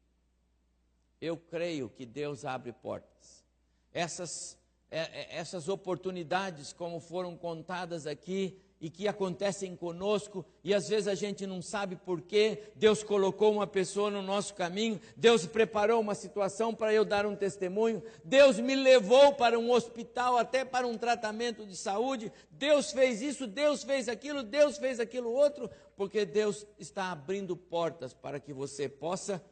Eu 1.20 1.36
creio 1.36 1.90
que 1.90 2.06
Deus 2.06 2.44
abre 2.44 2.72
portas. 2.72 3.44
Essas, 3.92 4.58
essas 4.90 5.68
oportunidades, 5.68 6.72
como 6.72 7.00
foram 7.00 7.36
contadas 7.36 8.06
aqui, 8.06 8.58
e 8.80 8.90
que 8.90 9.08
acontecem 9.08 9.74
conosco 9.74 10.44
e 10.62 10.74
às 10.74 10.88
vezes 10.88 11.08
a 11.08 11.14
gente 11.14 11.46
não 11.46 11.62
sabe 11.62 11.96
por 11.96 12.20
quê. 12.20 12.64
Deus 12.74 13.02
colocou 13.02 13.52
uma 13.52 13.66
pessoa 13.66 14.10
no 14.10 14.20
nosso 14.20 14.54
caminho, 14.54 15.00
Deus 15.16 15.46
preparou 15.46 16.00
uma 16.00 16.14
situação 16.14 16.74
para 16.74 16.92
eu 16.92 17.04
dar 17.04 17.24
um 17.24 17.34
testemunho, 17.34 18.02
Deus 18.24 18.58
me 18.58 18.74
levou 18.74 19.32
para 19.32 19.58
um 19.58 19.70
hospital, 19.70 20.36
até 20.36 20.64
para 20.64 20.86
um 20.86 20.98
tratamento 20.98 21.66
de 21.66 21.76
saúde. 21.76 22.30
Deus 22.50 22.92
fez 22.92 23.22
isso, 23.22 23.46
Deus 23.46 23.82
fez 23.82 24.08
aquilo, 24.08 24.42
Deus 24.42 24.76
fez 24.76 25.00
aquilo 25.00 25.32
outro, 25.32 25.70
porque 25.96 26.24
Deus 26.26 26.66
está 26.78 27.10
abrindo 27.10 27.56
portas 27.56 28.12
para 28.12 28.38
que 28.38 28.52
você 28.52 28.88
possa 28.88 29.42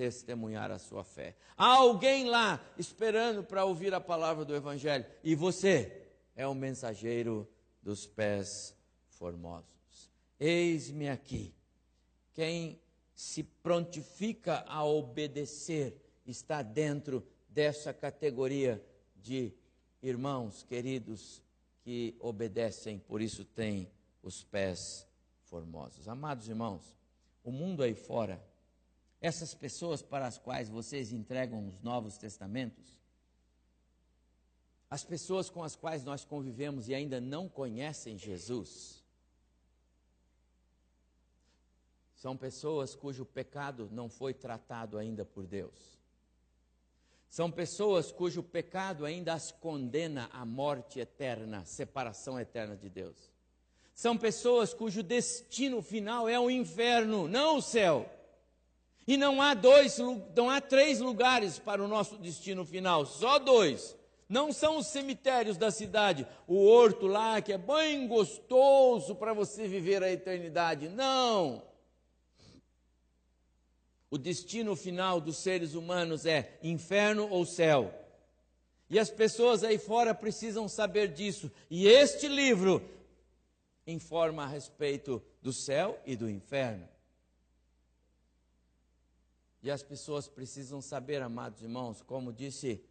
testemunhar 0.00 0.70
a 0.70 0.78
sua 0.78 1.04
fé. 1.04 1.36
Há 1.58 1.74
alguém 1.74 2.24
lá 2.24 2.58
esperando 2.78 3.44
para 3.44 3.66
ouvir 3.66 3.92
a 3.92 4.00
palavra 4.00 4.46
do 4.46 4.56
Evangelho 4.56 5.04
e 5.22 5.34
você 5.34 6.06
é 6.34 6.46
o 6.46 6.54
mensageiro 6.54 7.46
dos 7.82 8.06
pés 8.06 8.74
formosos. 9.08 10.10
Eis-me 10.38 11.06
aqui. 11.06 11.54
Quem 12.32 12.80
se 13.14 13.42
prontifica 13.42 14.64
a 14.66 14.82
obedecer 14.86 16.00
está 16.26 16.62
dentro 16.62 17.22
dessa 17.46 17.92
categoria 17.92 18.82
de 19.14 19.52
irmãos 20.02 20.62
queridos 20.62 21.42
que 21.82 22.16
obedecem, 22.20 22.98
por 22.98 23.20
isso 23.20 23.44
tem 23.44 23.86
os 24.22 24.42
pés 24.42 25.06
formosos. 25.42 26.08
Amados 26.08 26.48
irmãos, 26.48 26.96
o 27.44 27.52
mundo 27.52 27.82
aí 27.82 27.94
fora, 27.94 28.42
essas 29.20 29.54
pessoas 29.54 30.00
para 30.02 30.26
as 30.26 30.38
quais 30.38 30.68
vocês 30.68 31.12
entregam 31.12 31.68
os 31.68 31.80
Novos 31.80 32.16
Testamentos, 32.16 32.98
as 34.88 35.04
pessoas 35.04 35.48
com 35.48 35.62
as 35.62 35.76
quais 35.76 36.02
nós 36.02 36.24
convivemos 36.24 36.88
e 36.88 36.94
ainda 36.94 37.20
não 37.20 37.48
conhecem 37.48 38.18
Jesus, 38.18 39.04
são 42.16 42.36
pessoas 42.36 42.94
cujo 42.94 43.24
pecado 43.24 43.88
não 43.92 44.08
foi 44.08 44.34
tratado 44.34 44.98
ainda 44.98 45.24
por 45.24 45.46
Deus. 45.46 46.00
São 47.30 47.50
pessoas 47.50 48.10
cujo 48.10 48.42
pecado 48.42 49.06
ainda 49.06 49.32
as 49.32 49.52
condena 49.52 50.28
à 50.32 50.44
morte 50.44 50.98
eterna, 50.98 51.64
separação 51.64 52.38
eterna 52.38 52.76
de 52.76 52.90
Deus. 52.90 53.16
São 53.94 54.18
pessoas 54.18 54.74
cujo 54.74 55.02
destino 55.02 55.80
final 55.80 56.28
é 56.28 56.38
o 56.38 56.50
inferno, 56.50 57.28
não 57.28 57.58
o 57.58 57.62
céu. 57.62 58.10
E 59.06 59.16
não 59.16 59.40
há 59.40 59.54
dois, 59.54 59.98
não 60.36 60.48
há 60.48 60.60
três 60.60 61.00
lugares 61.00 61.58
para 61.58 61.82
o 61.82 61.88
nosso 61.88 62.16
destino 62.18 62.64
final, 62.64 63.06
só 63.06 63.38
dois. 63.38 63.96
Não 64.28 64.52
são 64.52 64.78
os 64.78 64.86
cemitérios 64.86 65.56
da 65.56 65.72
cidade, 65.72 66.26
o 66.46 66.64
horto 66.64 67.08
lá 67.08 67.42
que 67.42 67.52
é 67.52 67.58
bem 67.58 68.06
gostoso 68.06 69.16
para 69.16 69.34
você 69.34 69.66
viver 69.66 70.02
a 70.04 70.12
eternidade. 70.12 70.88
Não! 70.88 71.62
O 74.08 74.18
destino 74.18 74.74
final 74.76 75.20
dos 75.20 75.38
seres 75.38 75.74
humanos 75.74 76.26
é 76.26 76.58
inferno 76.62 77.28
ou 77.28 77.44
céu. 77.44 77.94
E 78.88 78.98
as 78.98 79.08
pessoas 79.08 79.62
aí 79.62 79.78
fora 79.78 80.12
precisam 80.12 80.68
saber 80.68 81.12
disso. 81.12 81.50
E 81.70 81.86
este 81.86 82.26
livro 82.26 82.82
informa 83.86 84.42
a 84.42 84.48
respeito 84.48 85.22
do 85.40 85.52
céu 85.52 86.00
e 86.04 86.16
do 86.16 86.28
inferno. 86.28 86.88
E 89.62 89.70
as 89.70 89.82
pessoas 89.82 90.26
precisam 90.26 90.80
saber, 90.80 91.20
amados 91.20 91.62
irmãos, 91.62 92.00
como 92.02 92.32
disse 92.32 92.82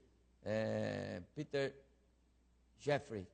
é, 0.44 1.22
Peter 1.34 1.76
Jeffrey, 2.78 3.28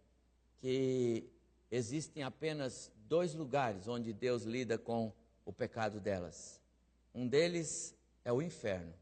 que 0.58 1.30
existem 1.70 2.24
apenas 2.24 2.92
dois 3.08 3.34
lugares 3.34 3.88
onde 3.88 4.14
Deus 4.14 4.44
lida 4.44 4.78
com 4.78 5.12
o 5.44 5.52
pecado 5.52 6.00
delas. 6.00 6.62
Um 7.14 7.28
deles 7.28 7.94
é 8.24 8.32
o 8.32 8.42
inferno, 8.42 8.94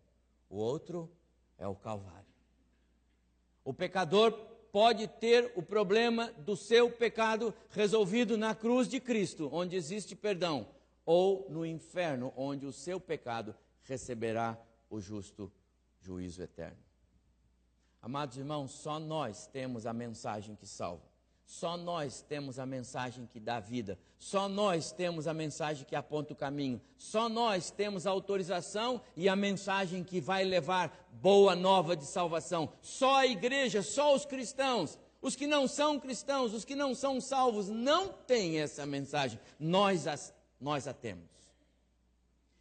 o 0.50 0.58
outro 0.58 1.10
é 1.58 1.68
o 1.68 1.76
Calvário. 1.76 2.34
O 3.64 3.74
pecador 3.74 4.32
pode 4.72 5.08
ter 5.08 5.54
o 5.56 5.62
problema 5.62 6.32
do 6.40 6.58
seu 6.58 6.90
pecado 6.90 7.54
resolvido 7.70 8.36
na 8.36 8.56
cruz 8.56 8.88
de 8.88 9.00
Cristo, 9.00 9.48
onde 9.52 9.76
existe 9.76 10.16
perdão, 10.16 10.68
ou 11.06 11.48
no 11.50 11.64
inferno, 11.66 12.34
onde 12.36 12.66
o 12.66 12.74
seu 12.74 13.00
pecado 13.00 13.56
receberá 13.84 14.58
o 14.90 15.00
justo 15.00 15.52
juízo 16.00 16.42
eterno. 16.42 16.78
Amados 18.02 18.38
irmãos, 18.38 18.72
só 18.72 19.00
nós 19.00 19.48
temos 19.48 19.86
a 19.86 19.94
mensagem 19.94 20.56
que 20.56 20.68
salva. 20.68 21.14
Só 21.46 21.78
nós 21.78 22.22
temos 22.22 22.58
a 22.58 22.66
mensagem 22.66 23.26
que 23.26 23.40
dá 23.40 23.60
vida. 23.60 23.98
Só 24.18 24.48
nós 24.48 24.92
temos 24.92 25.28
a 25.28 25.34
mensagem 25.34 25.86
que 25.86 25.96
aponta 25.96 26.34
o 26.34 26.36
caminho. 26.36 26.82
Só 26.98 27.28
nós 27.28 27.70
temos 27.70 28.08
a 28.08 28.12
autorização 28.12 29.02
e 29.16 29.28
a 29.28 29.36
mensagem 29.36 30.04
que 30.04 30.22
vai 30.22 30.44
levar 30.44 31.08
boa 31.12 31.56
nova 31.56 31.96
de 31.96 32.06
salvação. 32.06 32.72
Só 32.82 33.16
a 33.16 33.28
igreja, 33.28 33.82
só 33.82 34.16
os 34.16 34.26
cristãos. 34.26 34.98
Os 35.22 35.36
que 35.36 35.48
não 35.48 35.68
são 35.68 36.00
cristãos, 36.00 36.54
os 36.54 36.66
que 36.66 36.76
não 36.76 36.94
são 36.94 37.22
salvos, 37.22 37.70
não 37.70 38.10
têm 38.10 38.60
essa 38.60 38.86
mensagem. 38.86 39.40
Nós, 39.58 40.08
as, 40.08 40.34
nós 40.60 40.88
a 40.88 40.94
temos. 40.94 41.30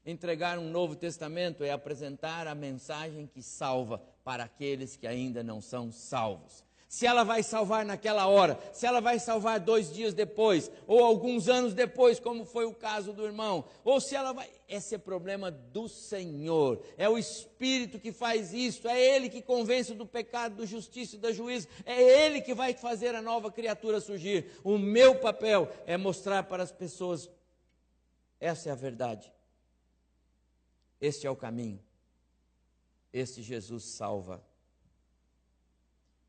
Entregar 0.04 0.59
um 0.59 0.68
Novo 0.68 0.97
Testamento 0.97 1.62
é 1.62 1.71
apresentar 1.71 2.49
a 2.49 2.54
mensagem 2.54 3.26
que 3.26 3.40
salva 3.40 4.02
para 4.25 4.44
aqueles 4.44 4.97
que 4.97 5.06
ainda 5.06 5.44
não 5.44 5.61
são 5.61 5.92
salvos. 5.92 6.64
Se 6.88 7.06
ela 7.06 7.25
vai 7.25 7.42
salvar 7.42 7.87
naquela 7.87 8.26
hora, 8.26 8.59
se 8.71 8.85
ela 8.85 9.00
vai 9.00 9.18
salvar 9.18 9.59
dois 9.59 9.90
dias 9.90 10.12
depois, 10.12 10.71
ou 10.87 11.02
alguns 11.02 11.49
anos 11.49 11.73
depois, 11.73 12.21
como 12.21 12.44
foi 12.44 12.66
o 12.66 12.75
caso 12.75 13.14
do 13.14 13.25
irmão, 13.25 13.64
ou 13.82 13.99
se 13.99 14.14
ela 14.14 14.32
vai. 14.32 14.50
Esse 14.68 14.97
é 14.97 14.99
problema 14.99 15.50
do 15.50 15.88
Senhor, 15.88 16.82
é 16.99 17.09
o 17.09 17.16
Espírito 17.16 17.99
que 17.99 18.12
faz 18.12 18.52
isso, 18.52 18.87
é 18.87 19.00
Ele 19.00 19.30
que 19.30 19.40
convence 19.40 19.94
do 19.94 20.04
pecado, 20.04 20.56
do 20.56 20.66
justiça 20.66 21.16
e 21.16 21.18
da 21.18 21.32
juízo, 21.32 21.66
é 21.87 22.26
Ele 22.26 22.42
que 22.42 22.52
vai 22.52 22.75
fazer 22.75 23.14
a 23.14 23.23
nova 23.23 23.50
criatura 23.50 23.99
surgir. 23.99 24.50
O 24.62 24.76
meu 24.76 25.14
papel 25.14 25.71
é 25.87 25.97
mostrar 25.97 26.42
para 26.42 26.62
as 26.62 26.73
pessoas: 26.73 27.30
essa 28.38 28.68
é 28.68 28.73
a 28.73 28.75
verdade. 28.75 29.32
Este 31.02 31.26
é 31.26 31.30
o 31.30 31.35
caminho. 31.35 31.80
Este 33.12 33.42
Jesus 33.42 33.82
salva. 33.82 34.40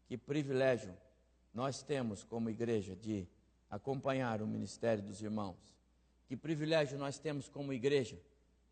Que 0.07 0.17
privilégio 0.17 0.97
nós 1.53 1.83
temos 1.83 2.23
como 2.23 2.49
igreja 2.49 2.95
de 2.95 3.27
acompanhar 3.69 4.41
o 4.41 4.47
ministério 4.47 5.03
dos 5.03 5.21
irmãos. 5.21 5.77
Que 6.25 6.35
privilégio 6.35 6.97
nós 6.97 7.19
temos 7.19 7.47
como 7.47 7.71
igreja 7.71 8.19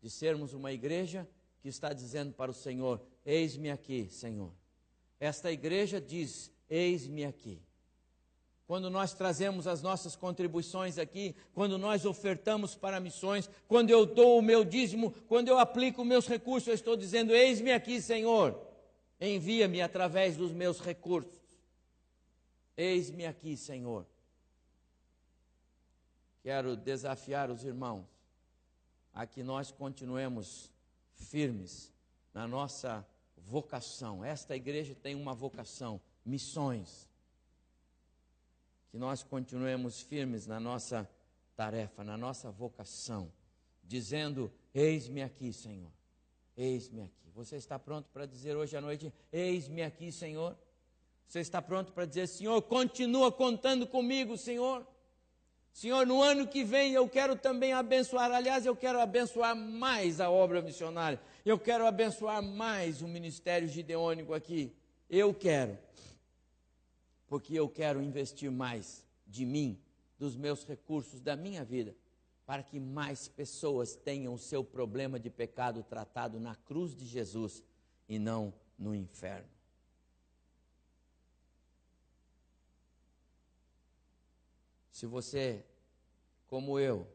de 0.00 0.10
sermos 0.10 0.52
uma 0.52 0.72
igreja 0.72 1.28
que 1.60 1.68
está 1.68 1.92
dizendo 1.92 2.34
para 2.34 2.50
o 2.50 2.54
Senhor: 2.54 3.00
Eis-me 3.24 3.70
aqui, 3.70 4.08
Senhor. 4.08 4.52
Esta 5.20 5.52
igreja 5.52 6.00
diz: 6.00 6.50
Eis-me 6.68 7.24
aqui 7.24 7.62
quando 8.72 8.88
nós 8.88 9.12
trazemos 9.12 9.66
as 9.66 9.82
nossas 9.82 10.16
contribuições 10.16 10.96
aqui, 10.96 11.36
quando 11.52 11.76
nós 11.76 12.06
ofertamos 12.06 12.74
para 12.74 13.00
missões, 13.00 13.50
quando 13.68 13.90
eu 13.90 14.06
dou 14.06 14.38
o 14.38 14.42
meu 14.42 14.64
dízimo, 14.64 15.10
quando 15.28 15.48
eu 15.48 15.58
aplico 15.58 16.02
meus 16.02 16.26
recursos, 16.26 16.68
eu 16.68 16.74
estou 16.74 16.96
dizendo: 16.96 17.34
Eis-me 17.34 17.70
aqui, 17.70 18.00
Senhor, 18.00 18.58
envia-me 19.20 19.82
através 19.82 20.38
dos 20.38 20.52
meus 20.52 20.80
recursos. 20.80 21.38
Eis-me 22.74 23.26
aqui, 23.26 23.58
Senhor. 23.58 24.06
Quero 26.42 26.74
desafiar 26.74 27.50
os 27.50 27.64
irmãos 27.64 28.06
a 29.12 29.26
que 29.26 29.42
nós 29.42 29.70
continuemos 29.70 30.72
firmes 31.12 31.92
na 32.32 32.48
nossa 32.48 33.06
vocação. 33.36 34.24
Esta 34.24 34.56
igreja 34.56 34.94
tem 34.94 35.14
uma 35.14 35.34
vocação, 35.34 36.00
missões 36.24 37.11
que 38.92 38.98
nós 38.98 39.22
continuemos 39.22 40.02
firmes 40.02 40.46
na 40.46 40.60
nossa 40.60 41.08
tarefa, 41.56 42.04
na 42.04 42.18
nossa 42.18 42.50
vocação, 42.50 43.32
dizendo: 43.82 44.52
Eis-me 44.74 45.22
aqui, 45.22 45.50
Senhor. 45.50 45.90
Eis-me 46.54 47.00
aqui. 47.00 47.30
Você 47.34 47.56
está 47.56 47.78
pronto 47.78 48.10
para 48.12 48.26
dizer 48.26 48.54
hoje 48.54 48.76
à 48.76 48.82
noite: 48.82 49.10
Eis-me 49.32 49.82
aqui, 49.82 50.12
Senhor? 50.12 50.54
Você 51.26 51.40
está 51.40 51.62
pronto 51.62 51.90
para 51.90 52.04
dizer: 52.04 52.26
Senhor, 52.26 52.60
continua 52.60 53.32
contando 53.32 53.86
comigo, 53.86 54.36
Senhor? 54.36 54.86
Senhor, 55.72 56.06
no 56.06 56.22
ano 56.22 56.46
que 56.46 56.62
vem 56.62 56.92
eu 56.92 57.08
quero 57.08 57.34
também 57.34 57.72
abençoar, 57.72 58.30
aliás, 58.30 58.66
eu 58.66 58.76
quero 58.76 59.00
abençoar 59.00 59.56
mais 59.56 60.20
a 60.20 60.28
obra 60.28 60.60
missionária, 60.60 61.18
eu 61.46 61.58
quero 61.58 61.86
abençoar 61.86 62.42
mais 62.42 63.00
o 63.00 63.08
ministério 63.08 63.66
gideônico 63.66 64.34
aqui. 64.34 64.70
Eu 65.08 65.32
quero 65.32 65.78
porque 67.32 67.54
eu 67.54 67.66
quero 67.66 68.02
investir 68.02 68.50
mais 68.50 69.06
de 69.26 69.46
mim, 69.46 69.82
dos 70.18 70.36
meus 70.36 70.66
recursos, 70.66 71.18
da 71.18 71.34
minha 71.34 71.64
vida, 71.64 71.96
para 72.44 72.62
que 72.62 72.78
mais 72.78 73.26
pessoas 73.26 73.96
tenham 73.96 74.34
o 74.34 74.38
seu 74.38 74.62
problema 74.62 75.18
de 75.18 75.30
pecado 75.30 75.82
tratado 75.82 76.38
na 76.38 76.54
cruz 76.54 76.94
de 76.94 77.06
Jesus 77.06 77.62
e 78.06 78.18
não 78.18 78.52
no 78.78 78.94
inferno. 78.94 79.48
Se 84.90 85.06
você, 85.06 85.64
como 86.46 86.78
eu, 86.78 87.10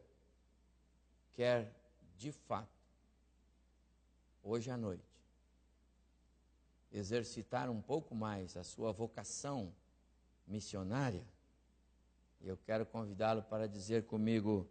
quer 1.32 1.72
de 2.16 2.32
fato, 2.32 2.82
hoje 4.42 4.68
à 4.68 4.76
noite, 4.76 5.22
exercitar 6.90 7.70
um 7.70 7.80
pouco 7.80 8.16
mais 8.16 8.56
a 8.56 8.64
sua 8.64 8.90
vocação 8.90 9.72
missionária, 10.48 11.24
eu 12.40 12.56
quero 12.56 12.86
convidá-lo 12.86 13.42
para 13.42 13.68
dizer 13.68 14.06
comigo: 14.06 14.68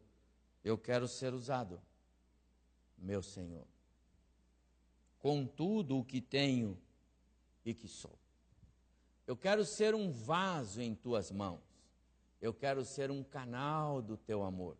Eu 0.63 0.77
quero 0.77 1.07
ser 1.07 1.33
usado, 1.33 1.81
meu 2.97 3.21
Senhor, 3.21 3.65
com 5.19 5.45
tudo 5.45 5.97
o 5.97 6.03
que 6.03 6.21
tenho 6.21 6.77
e 7.63 7.73
que 7.73 7.87
sou. 7.87 8.17
Eu 9.25 9.35
quero 9.35 9.65
ser 9.65 9.93
um 9.93 10.09
vaso 10.09 10.81
em 10.81 10.95
tuas 10.95 11.31
mãos. 11.31 11.61
Eu 12.39 12.53
quero 12.53 12.85
ser 12.85 13.11
um 13.11 13.23
canal 13.23 14.01
do 14.01 14.15
teu 14.15 14.43
amor. 14.43 14.77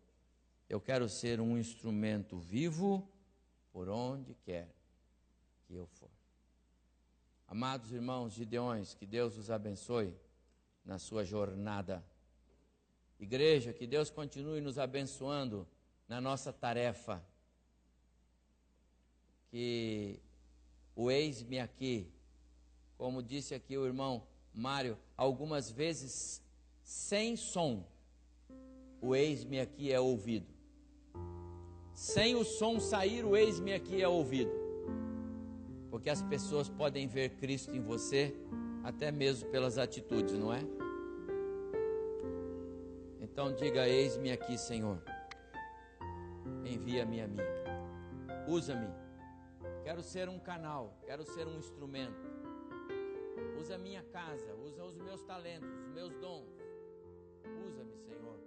Eu 0.68 0.80
quero 0.80 1.08
ser 1.08 1.40
um 1.40 1.58
instrumento 1.58 2.38
vivo 2.38 3.06
por 3.72 3.88
onde 3.88 4.34
quer 4.34 4.74
que 5.66 5.74
eu 5.74 5.86
for. 5.86 6.10
Amados 7.46 7.92
irmãos 7.92 8.32
Gideões, 8.32 8.94
que 8.94 9.06
Deus 9.06 9.36
os 9.36 9.50
abençoe 9.50 10.14
na 10.88 10.98
sua 10.98 11.22
jornada. 11.22 12.02
Igreja, 13.20 13.74
que 13.74 13.86
Deus 13.86 14.08
continue 14.08 14.62
nos 14.62 14.78
abençoando 14.78 15.68
na 16.08 16.18
nossa 16.18 16.50
tarefa. 16.50 17.22
Que 19.50 20.18
o 20.96 21.10
eis-me 21.10 21.60
aqui, 21.60 22.10
como 22.96 23.22
disse 23.22 23.54
aqui 23.54 23.76
o 23.76 23.84
irmão 23.84 24.26
Mário, 24.54 24.98
algumas 25.14 25.70
vezes 25.70 26.42
sem 26.82 27.36
som, 27.36 27.86
o 28.98 29.14
eis-me 29.14 29.60
aqui 29.60 29.92
é 29.92 30.00
ouvido. 30.00 30.48
Sem 31.92 32.34
o 32.34 32.44
som 32.44 32.80
sair, 32.80 33.26
o 33.26 33.36
eis-me 33.36 33.74
aqui 33.74 34.00
é 34.00 34.08
ouvido. 34.08 34.52
Porque 35.90 36.08
as 36.08 36.22
pessoas 36.22 36.68
podem 36.70 37.06
ver 37.06 37.36
Cristo 37.36 37.76
em 37.76 37.80
você 37.80 38.34
até 38.82 39.12
mesmo 39.12 39.50
pelas 39.50 39.76
atitudes, 39.76 40.32
não 40.32 40.52
é? 40.52 40.77
Então 43.38 43.52
diga: 43.52 43.86
Eis-me 43.86 44.32
aqui, 44.32 44.58
Senhor. 44.58 45.00
Envia-me 46.64 47.20
a 47.20 47.28
mim. 47.28 47.38
Usa-me. 48.48 48.88
Quero 49.84 50.02
ser 50.02 50.28
um 50.28 50.40
canal, 50.40 50.98
quero 51.06 51.22
ser 51.24 51.46
um 51.46 51.56
instrumento. 51.56 52.18
Usa 53.56 53.76
a 53.76 53.78
minha 53.78 54.02
casa, 54.02 54.52
usa 54.56 54.82
os 54.82 54.96
meus 54.96 55.22
talentos, 55.22 55.70
os 55.70 55.88
meus 55.90 56.12
dons. 56.16 56.50
Usa-me, 57.64 57.96
Senhor. 57.98 58.37